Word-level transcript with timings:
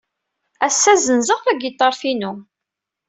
Ass-a, 0.67 0.93
ssenzeɣ 0.97 1.39
tagiṭart-inu. 1.41 2.31